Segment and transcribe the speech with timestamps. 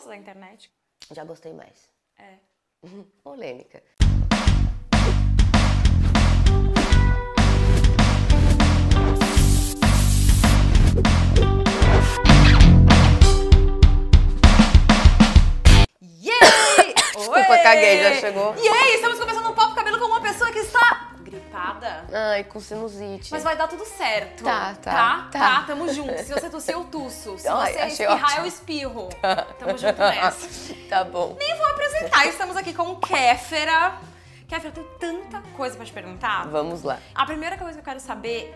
[0.00, 0.70] gosta da internet?
[1.10, 1.90] Já gostei mais.
[2.18, 2.36] É.
[3.22, 3.82] Polêmica.
[17.16, 18.54] Desculpa, caguei, já chegou.
[18.56, 18.94] Yay!
[18.94, 20.79] Estamos começando um Papo Cabelo com uma pessoa que está
[21.80, 22.04] gripada.
[22.12, 23.30] Ai, com sinusite.
[23.32, 24.44] Mas vai dar tudo certo.
[24.44, 25.38] Tá, tá, Tá, tá.
[25.60, 26.16] tá, tamo junto.
[26.22, 27.38] Se você tossir, eu tuço.
[27.38, 28.40] Se Ai, você espirrar, ótimo.
[28.40, 29.08] eu espirro.
[29.58, 30.74] Tamo junto nessa.
[30.88, 31.36] tá bom.
[31.38, 32.26] Nem vou apresentar.
[32.26, 33.98] Estamos aqui com Kéfera.
[34.46, 36.46] Kéfera, eu tenho tanta coisa pra te perguntar.
[36.48, 36.98] Vamos lá.
[37.14, 38.54] A primeira coisa que eu quero saber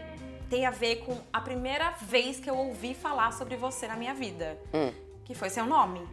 [0.51, 4.15] tem a ver com a primeira vez que eu ouvi falar sobre você na minha
[4.15, 4.59] vida.
[4.73, 4.93] Hum.
[5.25, 6.07] Que foi seu nome.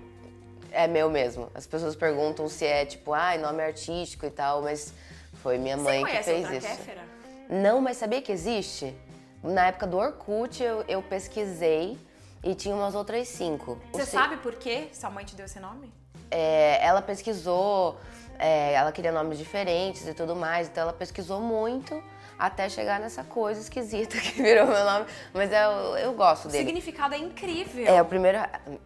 [0.72, 1.52] É meu mesmo.
[1.54, 4.94] As pessoas perguntam se é tipo, ai, nome artístico e tal, mas
[5.42, 6.68] foi minha mãe que fez outra isso.
[6.68, 7.02] Kéfera?
[7.50, 8.96] Não, mas sabia que existe?
[9.44, 11.98] Na época do Orkut eu, eu pesquisei
[12.44, 13.78] e tinha umas outras cinco.
[13.92, 15.92] Você se- sabe por que sua mãe te deu esse nome?
[16.30, 17.98] É, ela pesquisou,
[18.40, 22.02] é, ela queria nomes diferentes e tudo mais, então ela pesquisou muito
[22.42, 25.06] até chegar nessa coisa esquisita que virou meu nome.
[25.34, 26.66] Mas eu, eu gosto O dele.
[26.66, 27.86] significado é incrível.
[27.88, 28.40] É, o primeiro.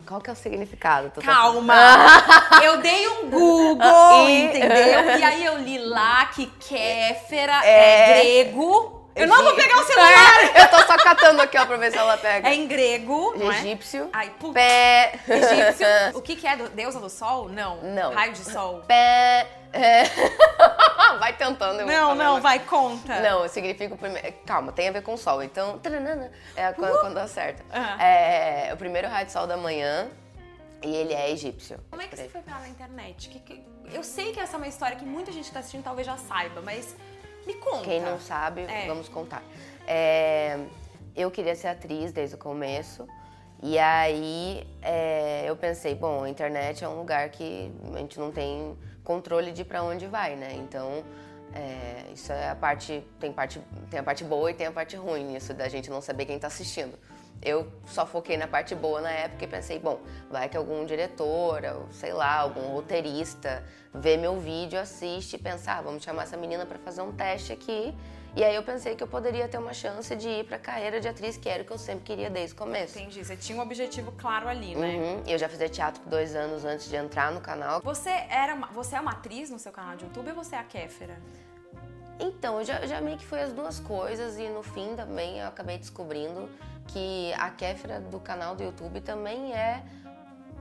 [0.05, 1.09] Qual que é o significado?
[1.09, 1.75] Tô- tô- Calma!
[2.63, 5.17] eu dei um Google, E- entendeu?
[5.19, 8.43] E aí eu li lá que Kéfera é, É.
[8.43, 8.94] grego.
[9.15, 10.55] Eu não vou pegar o celular!
[10.59, 12.49] eu tô só catando aqui, ó, pra ver se ela pega.
[12.49, 13.59] É em grego, não é?
[13.59, 14.09] Egípcio.
[14.11, 14.53] Ai, puta.
[14.53, 15.19] Pé.
[15.27, 15.87] Egípcio.
[16.13, 16.55] O que, que é?
[16.57, 17.47] Deusa do sol?
[17.47, 17.77] Não.
[17.81, 18.13] Não.
[18.13, 18.81] Raio de sol?
[18.85, 19.47] Pé.
[19.71, 20.03] É.
[21.19, 21.81] Vai tentando.
[21.81, 23.19] eu Não, não, vai, conta.
[23.19, 24.33] Não, significa o primeiro.
[24.45, 25.41] Calma, tem a ver com o sol.
[25.43, 25.79] Então,
[26.55, 27.63] é quando, quando acerta.
[27.71, 28.01] Ah.
[28.03, 30.09] É o primeiro raio de sol da manhã
[30.81, 31.79] e ele é egípcio.
[31.89, 33.29] Como é que você foi parar na internet?
[33.29, 35.83] Que- que- Eu sei que essa é uma história que muita gente que tá assistindo
[35.83, 36.95] talvez já saiba, mas
[37.45, 37.83] me conta.
[37.83, 38.87] Quem não sabe, É.
[38.87, 39.43] vamos contar.
[39.87, 40.59] É,
[41.15, 43.07] eu queria ser atriz desde o começo.
[43.63, 48.31] E aí é, eu pensei, bom, a internet é um lugar que a gente não
[48.31, 50.53] tem controle de pra onde vai, né?
[50.55, 51.03] Então,
[51.53, 53.61] é, isso é a parte tem, parte.
[53.89, 56.37] tem a parte boa e tem a parte ruim, isso da gente não saber quem
[56.37, 56.97] tá assistindo.
[57.41, 61.63] Eu só foquei na parte boa na época e pensei, bom, vai que algum diretor,
[61.63, 63.63] ou sei lá, algum roteirista
[63.93, 67.53] vê meu vídeo, assiste e pensa, ah, vamos chamar essa menina pra fazer um teste
[67.53, 67.95] aqui.
[68.35, 71.07] E aí eu pensei que eu poderia ter uma chance de ir pra carreira de
[71.07, 72.99] atriz, que era o que eu sempre queria desde o começo.
[72.99, 74.87] Entendi, você tinha um objetivo claro ali, né?
[74.87, 75.23] Uhum.
[75.25, 77.81] Eu já fazia teatro por dois anos antes de entrar no canal.
[77.81, 80.59] Você, era uma, você é uma atriz no seu canal de YouTube ou você é
[80.59, 81.17] a Kéfera?
[82.19, 85.47] Então, eu já, já meio que foi as duas coisas e no fim também eu
[85.47, 86.49] acabei descobrindo
[86.87, 89.83] que a Kéfera do canal do YouTube também é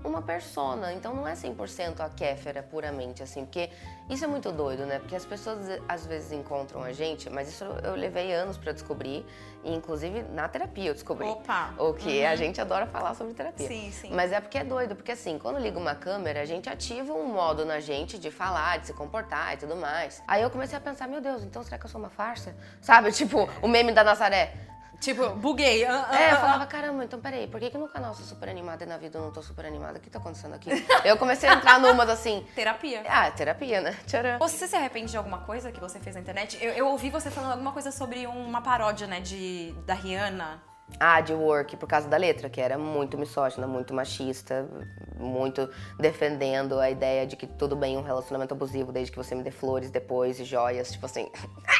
[0.04, 3.70] uma persona, então não é 100% a Kéfera puramente, assim, porque
[4.08, 4.98] isso é muito doido, né?
[4.98, 9.24] Porque as pessoas às vezes encontram a gente, mas isso eu levei anos pra descobrir,
[9.64, 11.26] e inclusive na terapia eu descobri.
[11.26, 11.74] Opa!
[11.78, 13.66] O que a gente adora falar sobre terapia.
[13.66, 14.10] Sim, sim.
[14.12, 17.26] Mas é porque é doido, porque assim, quando liga uma câmera, a gente ativa um
[17.26, 20.22] modo na gente de falar, de se comportar e tudo mais.
[20.28, 22.54] Aí eu comecei a pensar, meu Deus, então será que eu sou uma farsa?
[22.80, 24.73] Sabe, tipo, o meme da Nazaré.
[25.00, 25.84] Tipo, buguei.
[25.84, 28.16] ah, ah, É, eu ah, falava, caramba, então peraí, por que, que no canal eu
[28.16, 29.98] sou super animada e na vida eu não tô super animada?
[29.98, 30.70] O que tá acontecendo aqui?
[31.04, 33.02] eu comecei a entrar numas assim, Terapia.
[33.08, 33.96] ah, terapia, né?
[34.06, 34.38] Tcharam.
[34.38, 36.58] Você se arrepende de alguma coisa que você fez na internet?
[36.60, 40.62] Eu, eu ouvi você falando alguma coisa sobre uma paródia, né, de, da Rihanna.
[41.00, 44.68] Ah, de work, por causa da letra, que era muito misógina, muito machista,
[45.16, 45.68] muito
[45.98, 49.50] defendendo a ideia de que tudo bem um relacionamento abusivo desde que você me dê
[49.50, 51.28] flores depois e joias, tipo assim,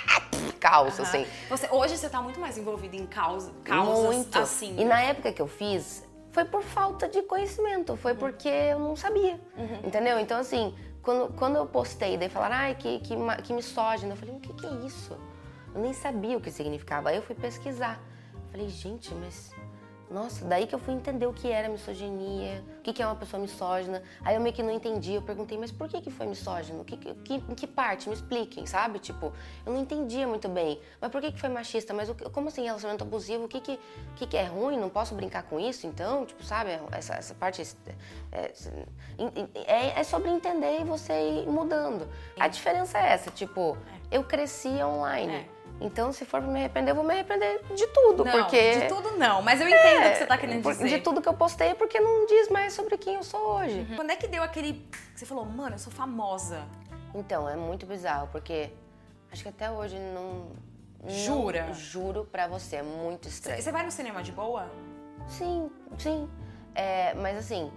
[0.65, 1.27] caos, assim.
[1.51, 4.39] Você, hoje você tá muito mais envolvida em causa, causas Muito.
[4.39, 4.75] assim.
[4.81, 6.03] E na época que eu fiz,
[6.33, 9.39] foi por falta de conhecimento, foi porque eu não sabia.
[9.85, 10.19] Entendeu?
[10.19, 14.13] Então, assim, quando, quando eu postei, daí falaram, ai, que, que, que misógino.
[14.13, 15.13] Eu falei, o que, que é isso?
[15.75, 17.11] Eu nem sabia o que significava.
[17.11, 18.01] Aí eu fui pesquisar.
[18.51, 19.54] Falei, gente, mas.
[20.11, 23.41] Nossa, daí que eu fui entender o que era misoginia, o que é uma pessoa
[23.41, 24.03] misógina.
[24.23, 26.85] Aí eu meio que não entendi, eu perguntei, mas por que que foi misógino?
[26.85, 28.09] Que, que, em que parte?
[28.09, 28.99] Me expliquem, sabe?
[28.99, 29.33] Tipo,
[29.65, 30.81] eu não entendia muito bem.
[31.01, 31.95] Mas por que que foi machista?
[31.95, 33.45] Mas o como assim relacionamento abusivo?
[33.45, 33.81] O que que,
[34.17, 34.79] que que é ruim?
[34.79, 35.87] Não posso brincar com isso?
[35.87, 36.71] Então, tipo, sabe?
[36.93, 37.62] Essa, essa parte
[38.33, 38.53] é,
[39.67, 41.12] é, é sobre entender e você
[41.43, 42.07] ir mudando.
[42.39, 43.77] A diferença é essa, tipo,
[44.11, 45.54] eu cresci online.
[45.81, 48.81] Então, se for pra me arrepender, eu vou me arrepender de tudo, Não, porque...
[48.81, 50.88] de tudo não, mas eu entendo o É, que você tá querendo dizer.
[50.88, 53.87] De tudo que eu postei porque não diz mais sobre quem eu sou hoje.
[53.97, 54.75] Quando é que deu aquele.
[55.12, 56.62] que Você falou, mano, eu sou famosa.
[57.15, 58.71] Então, é muito bizarro, porque
[59.32, 60.47] acho que até hoje não.
[61.03, 61.73] não- Jura?
[61.75, 63.61] juro pra você, é muito estranho.
[63.62, 64.71] você vai no cinema de boa?
[65.29, 66.31] Sim, sim.
[66.75, 67.71] É, mas assim,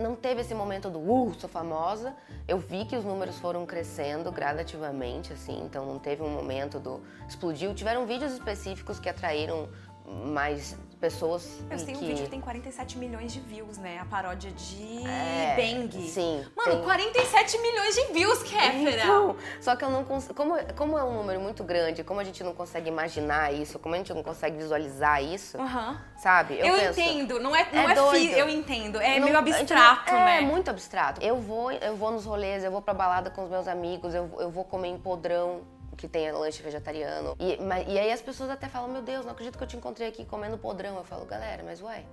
[0.00, 2.14] não teve esse momento do uh, sou famosa.
[2.46, 7.00] Eu vi que os números foram crescendo gradativamente, assim, então não teve um momento do
[7.28, 7.74] explodiu.
[7.74, 9.68] Tiveram vídeos específicos que atraíram
[10.06, 12.06] mais pessoas Eu em tenho um que...
[12.06, 13.98] vídeo que tem 47 milhões de views, né?
[14.00, 16.00] A paródia de É, Bang.
[16.08, 16.82] sim, Mano, tem.
[16.84, 19.02] 47 milhões de views, Kéfera!
[19.02, 20.32] Então, só que eu não consigo.
[20.34, 23.96] Como, como é um número muito grande, como a gente não consegue imaginar isso, como
[23.96, 26.00] a gente não consegue visualizar isso, Aham.
[26.16, 26.58] sabe?
[26.60, 29.58] Eu, penso, entendo, não é, não É é, fi- eu entendo, é não- meio a
[29.58, 30.38] gente não- abstrato, é, né?
[30.38, 31.20] É muito abstrato.
[31.20, 34.30] Eu vou, eu vou nos rolês, eu vou pra balada com os meus amigos, eu,
[34.38, 35.62] eu vou comer em podrão
[35.96, 37.36] que tem lanche vegetariano.
[37.38, 39.76] E, mas- e aí as pessoas até falam, meu Deus, não acredito que eu te
[39.76, 40.96] encontrei aqui comendo podrão.
[40.96, 42.04] Eu falo, galera, mas uai,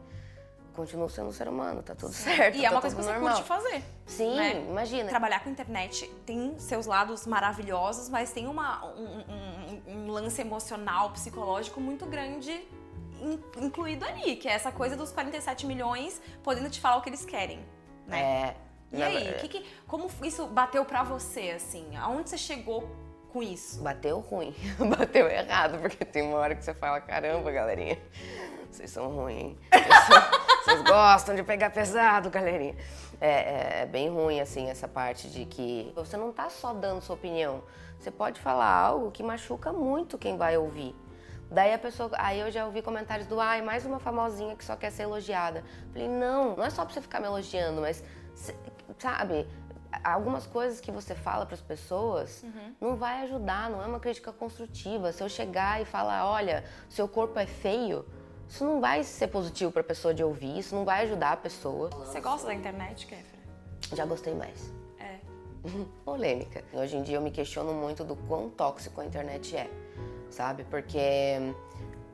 [0.75, 2.55] continuo sendo um ser humano, tá tudo certo.
[2.55, 3.33] E é tá uma coisa que você normal.
[3.33, 3.83] curte fazer.
[4.05, 4.65] Sim, né?
[4.67, 5.09] imagina.
[5.09, 9.19] Trabalhar com internet tem seus lados maravilhosos, mas tem uma, um,
[9.87, 12.51] um- um lance emocional, psicológico muito grande
[13.21, 17.09] in- incluído ali, que é essa coisa dos 47 milhões podendo te falar o que
[17.09, 17.59] eles querem,
[18.07, 18.21] né?
[18.21, 18.55] É.
[18.91, 21.95] E aí, que que- como isso bateu pra você, assim?
[21.97, 22.89] Aonde você chegou
[23.31, 23.81] com isso?
[23.81, 24.53] Bateu ruim,
[24.97, 27.97] bateu errado, porque tem uma hora que você fala, caramba, galerinha,
[28.69, 29.55] vocês são ruins?
[29.71, 29.85] Vocês,
[30.65, 32.75] vocês gostam de pegar pesado, galerinha.
[33.21, 37.01] É, é- é bem ruim, assim, essa parte de que você não tá só dando
[37.01, 37.63] sua opinião,
[37.99, 40.95] você pode falar algo que machuca muito quem vai ouvir.
[41.51, 44.75] Daí a pessoa, aí eu já ouvi comentários do, ai, mais uma famosinha que só
[44.75, 45.63] quer ser elogiada.
[45.91, 48.03] Falei, não, não é só pra você ficar me elogiando, mas,
[48.99, 49.47] sabe,
[50.03, 52.43] algumas coisas que você fala pras pessoas
[52.79, 55.11] não vai ajudar, não é uma crítica construtiva.
[55.11, 58.05] Se eu chegar e falar, olha, seu corpo é feio,
[58.47, 61.89] isso não vai ser positivo pra pessoa de ouvir, isso não vai ajudar a pessoa.
[61.89, 63.39] Você gosta da internet, Kéfera?
[63.93, 64.71] Já gostei mais.
[64.99, 65.19] É.
[66.05, 66.63] polêmica.
[66.73, 69.69] Hoje em dia eu me questiono muito do quão tóxico a internet é,
[70.29, 70.63] sabe?
[70.63, 70.99] Porque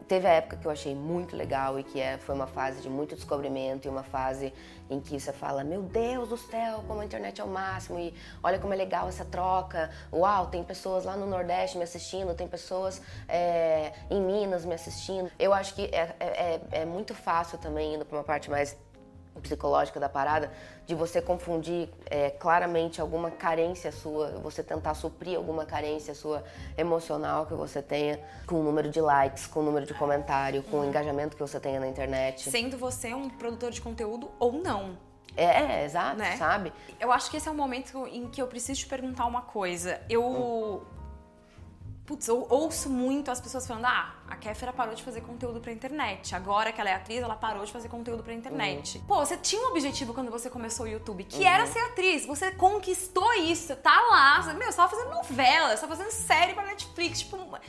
[0.07, 2.89] teve a época que eu achei muito legal e que é, foi uma fase de
[2.89, 4.53] muito descobrimento e uma fase
[4.89, 8.13] em que você fala, meu Deus do céu, como a internet é o máximo e
[8.43, 9.89] olha como é legal essa troca.
[10.13, 15.31] Uau, tem pessoas lá no Nordeste me assistindo, tem pessoas é, em Minas me assistindo.
[15.39, 18.77] Eu acho que é, é, é- é muito fácil também, indo para uma parte mais
[19.41, 20.51] psicológica da parada,
[20.85, 26.43] de você confundir é, claramente alguma carência sua, você tentar suprir alguma carência sua
[26.77, 30.79] emocional que você tenha com o número de likes, com o número de comentário, com
[30.81, 32.49] o engajamento que você tenha na internet.
[32.49, 34.97] Sendo você um produtor de conteúdo ou não.
[35.37, 36.37] É, é, exato, Né?
[36.37, 36.71] sabe?
[36.99, 39.99] Eu acho que esse é o momento em que eu preciso te perguntar uma coisa.
[40.09, 40.83] Eu.
[42.05, 45.71] Putz, eu ouço muito as pessoas falando: ah, a Kéfera parou de fazer conteúdo pra
[45.71, 46.35] internet.
[46.35, 48.99] Agora que ela é atriz, ela parou de fazer conteúdo pra internet.
[49.07, 52.25] Pô, você tinha um objetivo quando você começou o YouTube, que era ser atriz.
[52.27, 54.41] Você conquistou isso, tá lá.
[54.43, 57.19] Você- Meu, você tava fazendo novela, você tava fazendo série pra Netflix.
[57.21, 57.37] Tipo.
[57.37, 57.59] O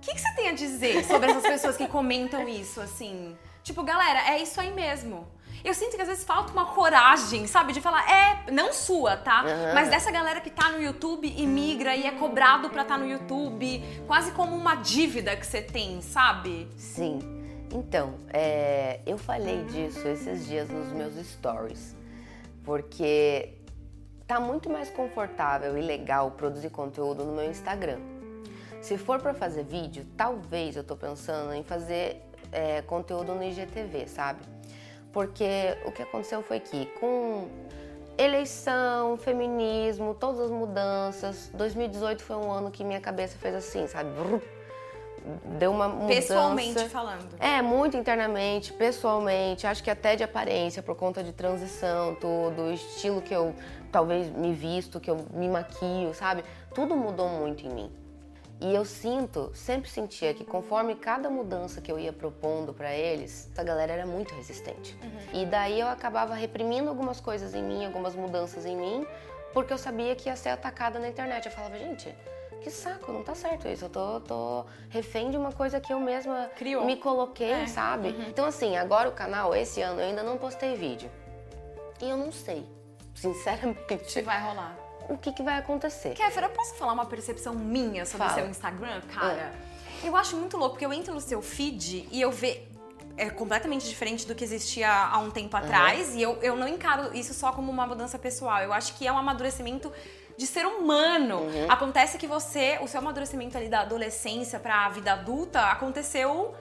[0.00, 3.36] que, que você tem a dizer sobre essas pessoas que comentam isso, assim?
[3.62, 5.28] Tipo, galera, é isso aí mesmo.
[5.64, 7.72] Eu sinto que às vezes falta uma coragem, sabe?
[7.72, 9.40] De falar, é, não sua, tá?
[9.40, 9.74] Aham.
[9.74, 13.06] Mas dessa galera que tá no YouTube e migra e é cobrado pra estar no
[13.06, 16.68] YouTube, quase como uma dívida que você tem, sabe?
[16.76, 17.18] Sim.
[17.72, 21.94] Então, é, eu falei disso esses dias nos meus stories,
[22.64, 23.54] porque
[24.26, 27.98] tá muito mais confortável e legal produzir conteúdo no meu Instagram.
[28.80, 34.06] Se for pra fazer vídeo, talvez eu tô pensando em fazer é, conteúdo no IGTV,
[34.06, 34.40] sabe?
[35.12, 37.48] Porque o que aconteceu foi que com
[38.16, 44.10] eleição, feminismo, todas as mudanças, 2018 foi um ano que minha cabeça fez assim, sabe?
[45.58, 46.14] Deu uma mudança.
[46.14, 47.28] Pessoalmente falando.
[47.38, 52.72] É, muito internamente, pessoalmente, acho que até de aparência, por conta de transição, tudo, o
[52.72, 53.54] estilo que eu
[53.92, 56.44] talvez me visto, que eu me maquio, sabe?
[56.74, 57.99] Tudo mudou muito em mim.
[58.60, 63.48] E eu sinto, sempre sentia que conforme cada mudança que eu ia propondo pra eles,
[63.50, 64.94] essa galera era muito resistente.
[65.32, 69.06] E daí eu acabava reprimindo algumas coisas em mim, algumas mudanças em mim,
[69.54, 71.46] porque eu sabia que ia ser atacada na internet.
[71.46, 72.14] Eu falava, gente,
[72.60, 73.86] que saco, não tá certo isso.
[73.86, 76.84] Eu tô, tô refém de uma coisa que eu mesma Criou.
[76.84, 78.14] me coloquei, É, sabe?
[78.28, 81.10] Então, assim, agora o canal, esse ano, eu ainda não postei vídeo.
[82.02, 82.66] E eu não sei,
[83.14, 84.76] sinceramente, Se vai rolar.
[85.10, 86.14] O que, que vai acontecer.
[86.14, 89.52] Kéfera, eu posso falar uma percepção minha sobre o seu Instagram, cara?
[90.02, 92.70] Eu acho muito louco, porque eu entro no seu feed e eu vejo.
[93.16, 96.14] É completamente diferente do que existia há um tempo atrás.
[96.14, 98.62] E eu, eu não encaro isso só como uma mudança pessoal.
[98.62, 99.92] Eu acho que é um amadurecimento
[100.38, 101.42] de ser humano.
[101.68, 106.54] Acontece que você, o seu amadurecimento ali da adolescência pra vida adulta aconteceu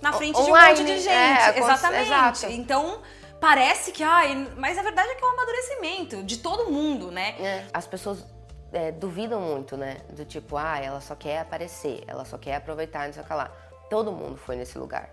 [0.00, 1.08] na frente de um online, monte de gente.
[1.12, 2.06] é, Exatamente.
[2.06, 2.46] exato.
[2.46, 3.00] Então,
[3.40, 7.34] parece que, ai, mas a verdade é que é um amadurecimento de todo mundo, né?
[7.38, 8.24] É, As pessoas
[8.72, 9.98] é, duvidam muito, né?
[10.10, 13.32] Do tipo, ah, ela só quer aparecer, ela só quer aproveitar, não sei o que
[13.32, 13.50] lá.
[13.88, 15.10] Todo mundo foi nesse lugar.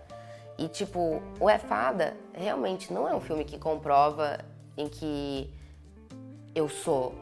[0.56, 4.38] E, tipo, o É Fada realmente não é um filme que comprova
[4.76, 5.52] em que
[6.54, 7.14] eu sou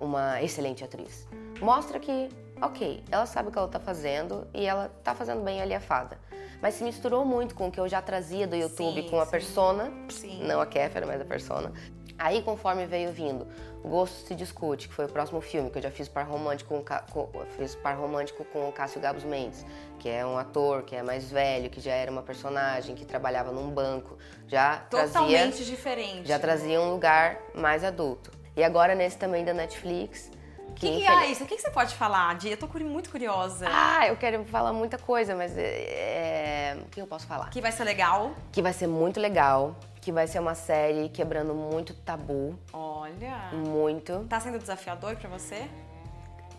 [0.00, 1.26] uma excelente atriz.
[1.60, 2.28] Mostra que,
[2.60, 5.80] ok, ela sabe o que ela tá fazendo e ela tá fazendo bem ali a
[5.80, 6.18] fada.
[6.62, 9.24] mas se misturou muito com o que eu já trazia do YouTube, Sim, com a
[9.26, 9.30] sim.
[9.30, 10.42] persona, Sim.
[10.44, 11.70] não a Kéfera, mas a persona.
[12.18, 13.46] Aí, conforme veio vindo,
[13.84, 17.28] Gosto se Discute, que foi o próximo filme, que eu já fiz par romântico com,
[17.28, 19.66] com- fiz par romântico com o Cássio Gabos Mendes,
[19.98, 23.52] que é um ator que é mais velho, que já era uma personagem, que trabalhava
[23.52, 24.16] num banco,
[24.48, 26.26] já trazia Totalmente diferente.
[26.26, 28.30] já trazia um lugar mais adulto.
[28.56, 30.30] E agora nesse também da Netflix,
[30.76, 31.44] que, que, é isso?
[31.44, 32.50] O que, que você pode falar, Di?
[32.50, 33.66] Eu tô muito curiosa.
[33.68, 37.50] Ah, eu quero falar muita coisa, mas é, o que eu posso falar?
[37.50, 38.32] Que vai ser legal.
[38.52, 43.50] Que vai ser muito legal, que vai ser uma série quebrando muito tabu, Olha.
[43.52, 44.24] muito.
[44.28, 45.68] Tá sendo desafiador pra você?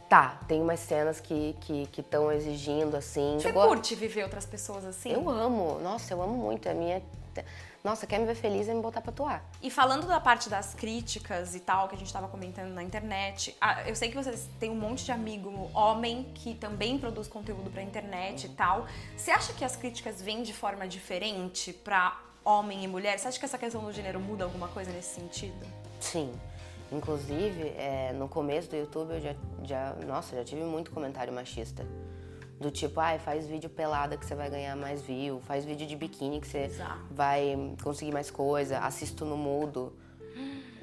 [0.10, 1.56] Tá, tem umas cenas que
[1.98, 3.36] estão que, exigindo, assim.
[3.38, 5.12] Você Chegou- curte viver outras pessoas assim?
[5.12, 6.68] Eu amo, nossa, eu amo muito.
[6.68, 7.02] É minha.
[7.84, 9.50] Nossa, quer me ver feliz é me botar pra atuar.
[9.62, 13.56] E falando da parte das críticas e tal, que a gente tava comentando na internet,
[13.86, 17.82] eu sei que vocês têm um monte de amigo homem que também produz conteúdo pra
[17.82, 18.88] internet e tal.
[19.16, 23.20] Você acha que as críticas vêm de forma diferente pra homem e mulher?
[23.20, 25.66] Você acha que essa questão do gênero muda alguma coisa nesse sentido?
[26.00, 26.34] Sim.
[26.92, 29.94] Inclusive, é, no começo do YouTube eu já, já.
[30.06, 31.86] Nossa, já tive muito comentário machista.
[32.60, 35.96] Do tipo, ai, faz vídeo pelada que você vai ganhar mais view, faz vídeo de
[35.96, 37.00] biquíni que você Exato.
[37.12, 39.94] vai conseguir mais coisa, assisto no mudo.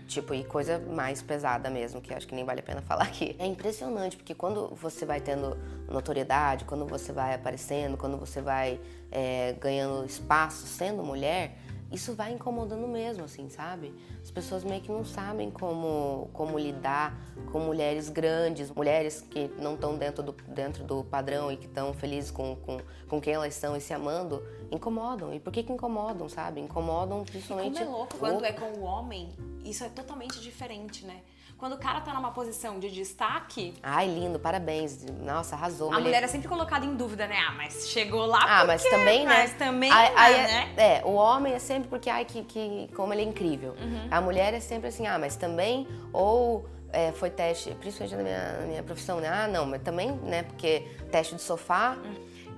[0.07, 3.35] Tipo, e coisa mais pesada mesmo, que acho que nem vale a pena falar aqui.
[3.39, 5.57] É impressionante, porque quando você vai tendo
[5.89, 11.59] notoriedade, quando você vai aparecendo, quando você vai é, ganhando espaço sendo mulher,
[11.95, 13.95] isso vai incomodando mesmo, assim, sabe?
[14.21, 17.17] As pessoas meio que não sabem como, como lidar
[17.53, 21.95] com mulheres grandes, mulheres que não estão dentro do, dentro do padrão e que estão
[21.95, 25.33] felizes com, com, com quem elas são e se amando, incomodam.
[25.33, 26.61] E por que que incomodam, sabe?
[26.61, 27.79] Incomodam principalmente...
[27.79, 29.31] Como é louco, quando é com o homem,
[29.65, 31.23] isso é totalmente diferente, né?
[31.65, 35.03] Quando o cara tá numa posição de destaque, Ai, lindo, parabéns.
[35.25, 35.91] Nossa, arrasou.
[35.95, 37.39] a mulher é sempre colocada em dúvida, né?
[37.39, 39.35] Ah, mas chegou lá Ah, por mas também, né?
[39.35, 43.15] Mas também, Aí- né, é, é, o homem é sempre porque, ai, que, que como
[43.15, 43.75] ele é incrível.
[43.81, 44.09] Uhum.
[44.11, 48.53] A mulher é sempre assim, ah, mas também, ou é, foi teste, principalmente na minha,
[48.61, 49.31] na minha profissão, né?
[49.31, 50.43] Ah, não, mas também, né?
[50.43, 50.81] Porque
[51.11, 51.97] teste de sofá.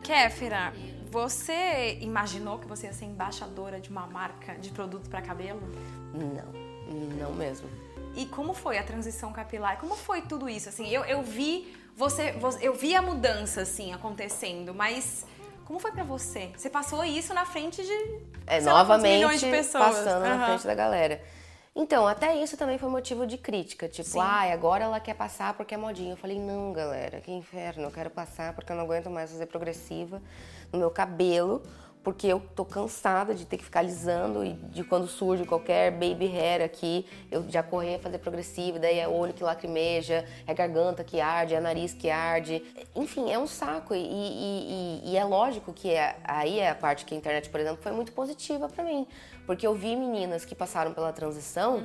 [0.03, 0.73] Kéfera,
[1.11, 5.61] você imaginou que você ia ser embaixadora de uma marca de produto para cabelo?
[6.13, 6.53] Não,
[7.19, 7.69] não mesmo.
[8.15, 9.79] E como foi a transição capilar?
[9.79, 10.69] Como foi tudo isso?
[10.69, 15.25] Assim, eu, eu vi você, eu vi a mudança assim acontecendo, mas
[15.65, 16.51] como foi pra você?
[16.57, 19.85] Você passou isso na frente de É, novamente de pessoas.
[19.97, 20.47] passando na Aham.
[20.47, 21.21] frente da galera.
[21.79, 23.87] Então, até isso também foi motivo de crítica.
[23.87, 26.13] Tipo, ai, agora ela quer passar porque é modinha.
[26.15, 27.83] Eu falei, não, galera, que inferno.
[27.85, 30.23] Eu quero passar porque eu não aguento mais fazer progressiva
[30.73, 31.63] no meu cabelo.
[32.03, 36.27] Porque eu tô cansada de ter que ficar alisando e de quando surge qualquer baby
[36.29, 41.03] hair aqui, eu já correr a fazer progressiva, daí é olho que lacrimeja, é garganta
[41.03, 42.63] que arde, é nariz que arde.
[42.95, 43.93] Enfim, é um saco.
[43.93, 47.51] E, e- e- e é lógico que é, aí é a parte que a internet,
[47.51, 49.05] por exemplo, foi muito positiva pra mim.
[49.45, 51.83] Porque eu vi meninas que passaram pela transição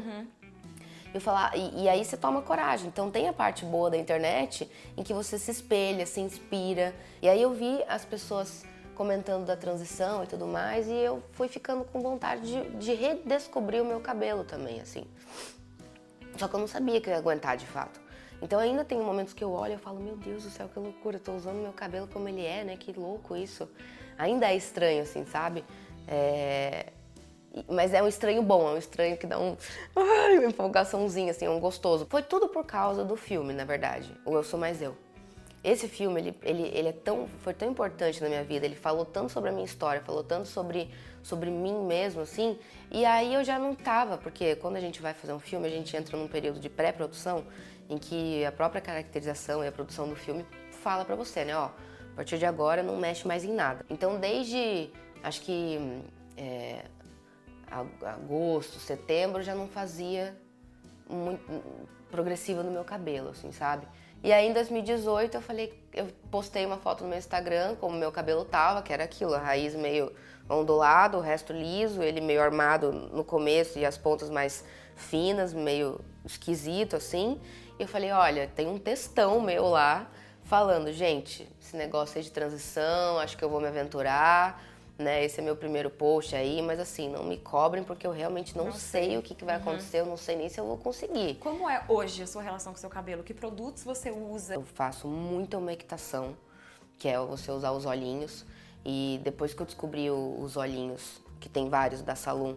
[1.16, 2.88] eu falar, e, e aí você toma coragem.
[2.90, 6.94] Então tem a parte boa da internet em que você se espelha, se inspira.
[7.24, 8.64] E aí eu vi as pessoas
[8.96, 13.82] comentando da transição e tudo mais, e eu fui ficando com vontade de, de redescobrir
[13.82, 15.06] o meu cabelo também, assim.
[16.38, 18.00] Só que eu não sabia que eu ia aguentar de fato.
[18.42, 21.18] Então ainda tem momentos que eu olho e falo, meu Deus do céu, que loucura,
[21.18, 22.76] eu tô usando meu cabelo como ele é, né?
[22.76, 23.70] Que louco isso.
[24.18, 25.64] Ainda é estranho, assim, sabe?
[26.08, 26.88] É,
[27.70, 29.56] Mas é um estranho bom, é um estranho que dá um.
[29.96, 32.08] Uma empolgaçãozinha, assim, um gostoso.
[32.10, 34.12] Foi tudo por causa do filme, na verdade.
[34.26, 34.96] O Eu Sou Mais Eu.
[35.64, 39.06] Esse filme, ele, ele, ele é tão, foi tão importante na minha vida, ele falou
[39.06, 40.90] tanto sobre a minha história, falou tanto sobre,
[41.22, 42.58] sobre mim mesmo, assim,
[42.90, 45.70] e aí eu já não tava, porque quando a gente vai fazer um filme, a
[45.70, 47.46] gente entra num período de pré-produção,
[47.88, 51.66] em que a própria caracterização e a produção do filme fala pra você, né, ó,
[51.66, 53.86] a partir de agora não mexe mais em nada.
[53.88, 54.90] Então, desde,
[55.24, 56.02] acho que
[56.38, 56.86] é,
[57.70, 60.36] ag- agosto, setembro, já não fazia
[61.08, 61.44] muito
[62.10, 63.86] progressiva no meu cabelo, assim, sabe?
[64.24, 68.12] E aí em 2018 eu falei, eu postei uma foto no meu Instagram como meu
[68.12, 70.12] cabelo tava, que era aquilo, a raiz meio
[70.48, 74.64] ondulado, o resto liso, ele meio armado no começo e as pontas mais
[74.96, 77.42] finas, meio esquisito assim.
[77.80, 80.08] E eu falei, olha, tem um textão meu lá
[80.44, 84.62] falando, gente, esse negócio aí de transição, acho que eu vou me aventurar,
[84.98, 85.24] né?
[85.24, 88.66] Esse é meu primeiro post aí, mas assim, não me cobrem porque eu realmente não,
[88.66, 89.06] Não sei.
[89.10, 89.18] sei.
[89.18, 91.36] o que, que vai acontecer, eu não sei nem se eu vou conseguir.
[91.36, 93.24] Como é hoje a sua relação com o seu cabelo?
[93.24, 94.54] Que produtos você usa?
[94.56, 96.36] Eu faço muita umectação,
[96.98, 98.46] que é você usar os olhinhos.
[98.86, 102.56] E depois que eu descobri os olhinhos, que tem vários da Salum,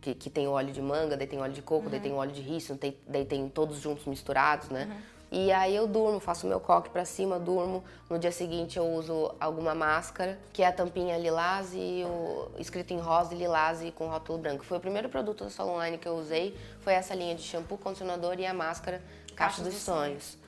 [0.00, 2.40] que, que tem óleo de manga, daí tem óleo de coco, daí tem óleo de
[2.40, 5.02] rícino, daí tem todos juntos misturados, né?
[5.30, 7.82] E aí eu durmo, faço meu coque para cima, durmo.
[8.08, 12.92] No dia seguinte eu uso alguma máscara, que é a tampinha lilás e o escrito
[12.92, 14.64] em rosa e lilás e com rótulo branco.
[14.64, 17.76] Foi o primeiro produto da Salon Online que eu usei, foi essa linha de shampoo,
[17.76, 19.02] condicionador e a máscara
[19.34, 20.24] Caixa, Caixa dos, dos sonhos.
[20.24, 20.38] sonhos.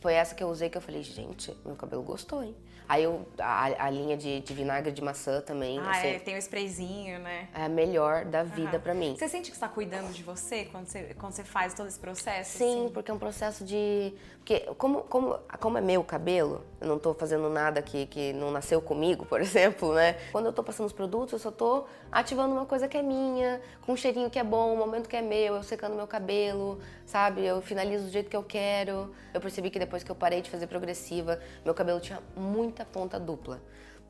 [0.00, 2.54] Foi essa que eu usei que eu falei, gente, meu cabelo gostou, hein?
[2.88, 5.78] Aí eu, a, a linha de, de, vinagre de maçã também.
[5.78, 7.48] Ah, assim, é, tem o um sprayzinho, né?
[7.54, 8.82] É a melhor da vida uhum.
[8.82, 9.16] para mim.
[9.18, 12.58] Você sente que está cuidando de você quando, você quando você faz todo esse processo?
[12.58, 12.92] Sim, assim?
[12.92, 14.12] porque é um processo de.
[14.38, 18.50] Porque como, como, como é meu cabelo, eu não tô fazendo nada que, que não
[18.50, 20.16] nasceu comigo, por exemplo, né?
[20.30, 23.62] Quando eu tô passando os produtos, eu só tô ativando uma coisa que é minha,
[23.80, 26.78] com um cheirinho que é bom, um momento que é meu, eu secando meu cabelo,
[27.06, 27.44] sabe?
[27.44, 29.14] Eu finalizo do jeito que eu quero.
[29.32, 32.84] Eu percebi que depois que eu parei de fazer progressiva, meu cabelo tinha muito muita
[32.84, 33.62] ponta dupla.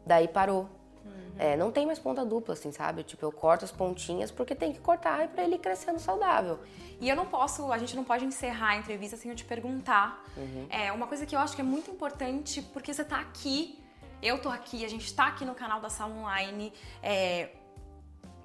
[0.06, 0.68] Daí parou.
[1.04, 1.34] Uhum.
[1.38, 3.02] É, não tem mais ponta dupla, assim, sabe?
[3.02, 6.58] Tipo, eu corto as pontinhas porque tem que cortar para ele ir crescendo saudável.
[6.98, 10.24] E eu não posso, a gente não pode encerrar a entrevista sem eu te perguntar.
[10.36, 10.66] Uhum.
[10.70, 13.78] É uma coisa que eu acho que é muito importante, porque você tá aqui,
[14.22, 16.72] eu tô aqui, a gente tá aqui no canal da Sala Online.
[17.02, 17.50] É,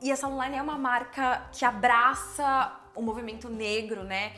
[0.02, 4.34] e a Sala Online é uma marca que abraça o movimento negro, né?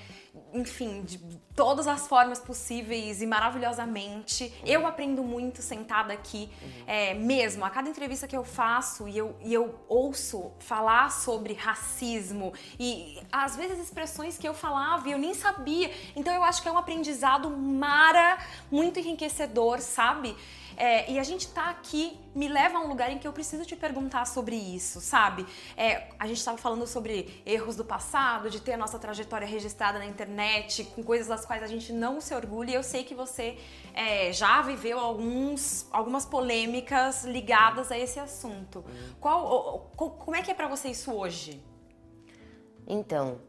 [0.54, 1.18] enfim, de
[1.56, 4.54] todas as formas possíveis e maravilhosamente.
[4.66, 6.50] Eu aprendo muito sentada aqui,
[6.88, 7.66] é, mesmo.
[7.66, 13.22] A cada entrevista que eu faço e eu, e eu ouço falar sobre racismo e
[13.32, 15.92] às vezes expressões que eu falava e eu nem sabia.
[16.16, 18.38] Então eu acho que é um aprendizado mara,
[18.72, 20.36] muito enriquecedor, sabe?
[20.78, 23.66] É, e a gente tá aqui me leva a um lugar em que eu preciso
[23.66, 25.46] te perguntar sobre isso, sabe?
[25.76, 30.00] É, a gente estava falando sobre erros do passado, de ter a nossa trajetória registrada
[30.00, 32.72] na internet, com coisas das quais a gente não se orgulha.
[32.72, 33.58] E eu sei que você
[33.94, 38.86] é, já viveu alguns, algumas polêmicas ligadas a esse assunto.
[39.20, 41.62] Qual, como é que é para você isso hoje?
[42.88, 43.40] Então,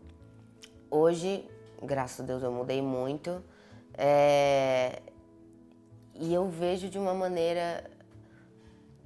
[0.91, 1.49] hoje,
[1.81, 3.41] graças a Deus, eu mudei muito.
[3.95, 5.01] É,
[6.17, 7.89] e eu vejo de uma maneira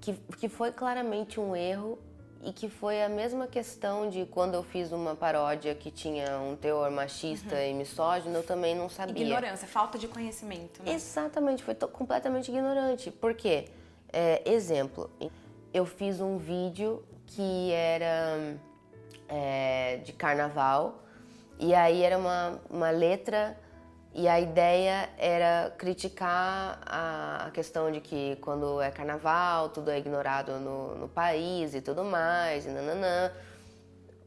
[0.01, 1.99] que, que foi claramente um erro
[2.47, 6.55] e que foi a mesma questão de quando eu fiz uma paródia que tinha um
[6.55, 7.61] teor machista uhum.
[7.61, 9.25] e misógino, eu também não sabia.
[9.25, 10.93] Ignorância, falta de conhecimento, né?
[10.93, 13.11] Exatamente, foi completamente ignorante.
[13.11, 13.65] Por quê?
[14.13, 15.11] É, exemplo,
[15.75, 18.57] eu fiz um vídeo que era
[19.29, 21.03] é, de carnaval
[21.59, 23.59] e aí era uma, uma letra
[24.17, 30.53] e a ideia era criticar a, questão de que quando é carnaval, tudo é ignorado
[30.59, 33.31] no, no país e tudo mais, e nananã.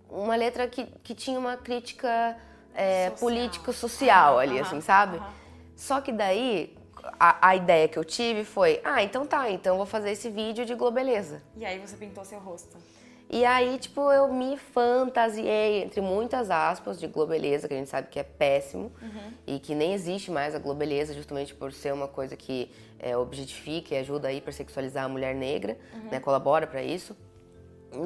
[0.08, 2.38] Uma letra que, que tinha uma crítica
[2.76, 5.20] é, político-social ali, assim, sabe?
[5.76, 6.78] Só que daí,
[7.20, 10.68] a, a, ideia que eu tive foi, ah, então tá, então vou fazer esse vídeo
[10.68, 11.42] de Globeleza.
[11.58, 12.78] E aí você pintou seu rosto.
[13.30, 18.08] E aí, tipo, eu me fantasiei, entre muitas aspas, de Globeleza, que a gente sabe
[18.10, 19.34] que é péssimo uhum.
[19.46, 23.94] e que nem existe mais a Globeleza, justamente por ser uma coisa que é, objetifica
[23.94, 26.10] e ajuda a hipersexualizar a mulher negra, uhum.
[26.10, 27.16] né, colabora para isso.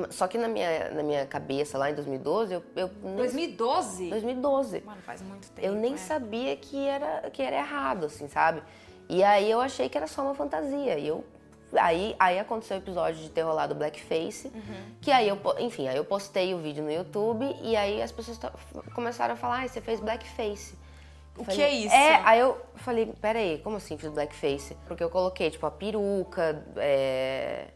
[0.09, 2.63] Só que na minha, na minha cabeça, lá em 2012, eu...
[2.75, 4.09] eu 2012?
[4.09, 4.81] 2012.
[4.81, 5.97] Mano, faz muito tempo, Eu nem é.
[5.97, 8.61] sabia que era, que era errado, assim, sabe?
[9.09, 10.97] E aí eu achei que era só uma fantasia.
[10.97, 11.23] E eu
[11.79, 14.85] Aí, aí aconteceu o episódio de ter rolado Blackface, uhum.
[15.01, 18.39] que aí eu, enfim, aí eu postei o vídeo no YouTube e aí as pessoas
[18.93, 20.75] começaram a falar, ah, você fez Blackface.
[21.37, 21.95] O falei, que é isso?
[21.95, 24.77] É, aí eu falei, peraí, como assim fiz Blackface?
[24.87, 27.67] Porque eu coloquei, tipo, a peruca é,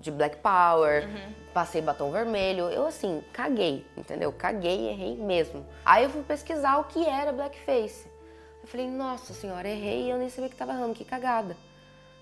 [0.00, 1.32] de Black Power, uhum.
[1.54, 4.32] passei batom vermelho, eu assim, caguei, entendeu?
[4.32, 5.64] Caguei e errei mesmo.
[5.84, 8.06] Aí eu fui pesquisar o que era Blackface.
[8.62, 11.56] Eu falei, nossa senhora, errei e eu nem sabia que tava errando, que cagada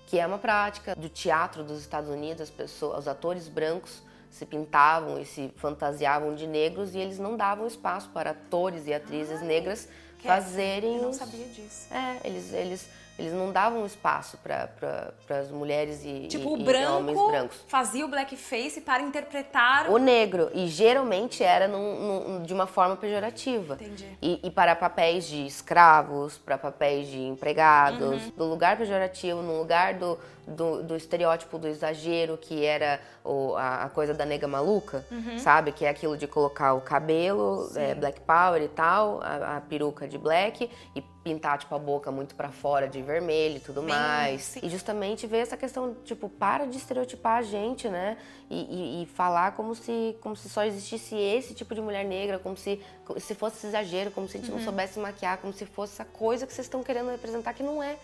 [0.05, 4.45] que é uma prática do teatro dos Estados Unidos, as pessoas, os atores brancos se
[4.45, 9.41] pintavam e se fantasiavam de negros e eles não davam espaço para atores e atrizes
[9.41, 9.87] negras
[10.19, 10.97] fazerem.
[10.97, 11.93] Eu não sabia disso.
[11.93, 16.65] É, eles, eles eles não davam espaço para pra, as mulheres e, tipo, e, o
[16.65, 17.57] branco e homens brancos.
[17.67, 22.95] fazia o blackface para interpretar o negro e geralmente era num, num, de uma forma
[22.97, 23.75] pejorativa.
[23.75, 24.17] Entendi.
[24.21, 28.31] E, e para papéis de escravos, para papéis de empregados, uhum.
[28.35, 33.83] do lugar pejorativo, no lugar do, do, do, estereótipo do exagero, que era o, a,
[33.83, 35.39] a, coisa da nega maluca, uhum.
[35.39, 35.71] sabe?
[35.71, 40.05] Que é aquilo de colocar o cabelo, é, black power e tal, a, a peruca
[40.05, 43.89] de black e pintar, tipo, a boca muito para fora de vermelho e tudo Bem,
[43.89, 44.43] mais.
[44.43, 44.59] Sim.
[44.61, 48.15] E justamente ver essa questão, tipo, para de estereotipar a gente, né?
[48.47, 52.37] E, e, e, falar como se, como se só existisse esse tipo de mulher negra,
[52.37, 52.79] como se,
[53.17, 54.57] se fosse exagero, como se a gente uhum.
[54.57, 57.81] não soubesse maquiar, como se fosse essa coisa que vocês estão querendo representar que não
[57.81, 57.97] é.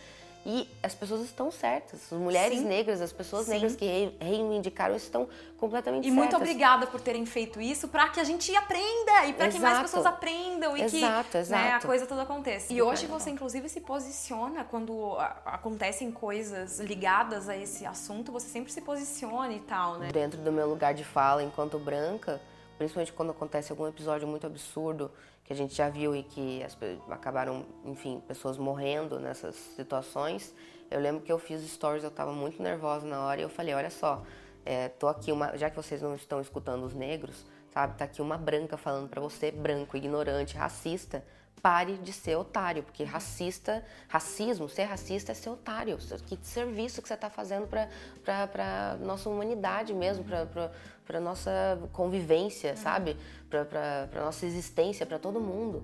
[0.43, 2.12] E as pessoas estão certas.
[2.12, 2.65] As mulheres Sim.
[2.65, 3.51] negras, as pessoas Sim.
[3.51, 5.27] negras que rei- reivindicaram estão
[5.58, 6.17] completamente E certas.
[6.17, 9.73] muito obrigada por terem feito isso para que a gente aprenda e para que mais
[9.75, 9.82] Exato.
[9.84, 11.86] pessoas aprendam e Exato, que né, a exato.
[11.86, 12.73] coisa toda aconteça.
[12.73, 13.19] E Super hoje legal.
[13.19, 19.54] você inclusive se posiciona quando acontecem coisas ligadas a esse assunto, você sempre se posiciona
[19.54, 20.10] e tal, né?
[20.12, 22.41] Dentro do meu lugar de fala enquanto branca,
[22.81, 25.11] principalmente quando acontece algum episódio muito absurdo
[25.43, 26.75] que a gente já viu e que as
[27.11, 30.51] acabaram, enfim, pessoas morrendo nessas situações.
[30.89, 33.75] Eu lembro que eu fiz stories, eu tava muito nervosa na hora e eu falei,
[33.75, 34.23] olha só,
[34.65, 38.19] é, tô aqui uma, já que vocês não estão escutando os negros, sabe, tá aqui
[38.19, 41.23] uma branca falando pra você, branco, ignorante, racista,
[41.61, 45.97] pare de ser otário, porque racista, racismo, ser racista é ser otário.
[46.25, 53.15] Que serviço que você está fazendo para nossa humanidade mesmo, para nossa convivência, sabe?
[53.49, 55.83] Para nossa existência, para todo mundo.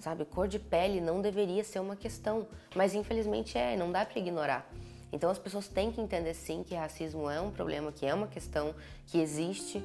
[0.00, 0.24] Sabe?
[0.24, 4.70] Cor de pele não deveria ser uma questão, mas infelizmente é, não dá para ignorar.
[5.12, 8.26] Então as pessoas têm que entender sim que racismo é um problema, que é uma
[8.26, 8.74] questão
[9.06, 9.82] que existe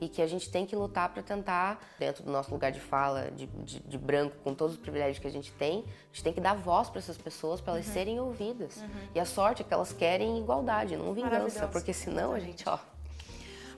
[0.00, 3.30] e que a gente tem que lutar para tentar, dentro do nosso lugar de fala,
[3.30, 6.32] de, de, de branco, com todos os privilégios que a gente tem, a gente tem
[6.32, 8.82] que dar voz para essas pessoas, para elas serem ouvidas.
[9.14, 12.78] E a sorte é que elas querem igualdade, não vingança, porque senão a gente, ó.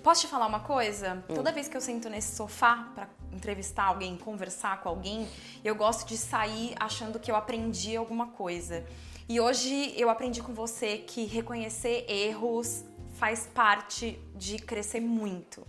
[0.02, 1.22] Posso te falar uma coisa?
[1.28, 1.34] Hum.
[1.34, 5.28] Toda vez que eu sento nesse sofá pra entrevistar alguém, conversar com alguém,
[5.62, 8.84] eu gosto de sair achando que eu aprendi alguma coisa.
[9.28, 15.66] E hoje eu aprendi com você que reconhecer erros faz parte de crescer muito.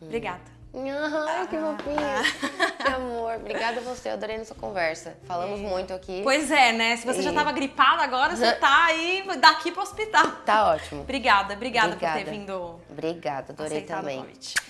[0.00, 0.58] Obrigada.
[0.74, 2.76] Ai, que fofinho.
[2.78, 3.36] que amor.
[3.36, 5.16] Obrigada a você, eu adorei nossa conversa.
[5.24, 6.20] Falamos muito aqui.
[6.22, 6.96] Pois é, né?
[6.98, 10.30] Se você já E- tava gripada, agora você tá aí daqui pro hospital.
[10.44, 11.00] Tá ótimo.
[11.00, 12.30] Obrigada, obrigada, por ter Obrigada.
[12.30, 14.20] vindo Obrigada, adorei também.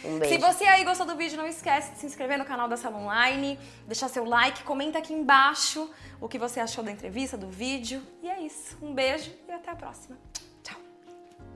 [0.04, 0.34] Um beijo.
[0.34, 2.96] Se você aí gostou do vídeo, não esquece de se inscrever no canal da Sala
[2.96, 8.00] Online, deixar seu like, comenta aqui embaixo o que você achou da entrevista, do vídeo.
[8.22, 8.78] E é isso.
[8.80, 10.16] Um beijo e até a próxima.
[10.62, 10.78] Tchau.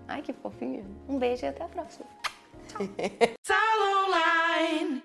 [0.08, 0.84] Ai, que fofinho.
[1.08, 2.04] Um beijo e até a próxima.
[3.42, 5.02] Sal online.